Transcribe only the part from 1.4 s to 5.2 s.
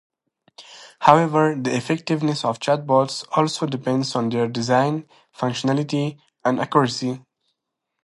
the effectiveness of chatbots also depends on their design,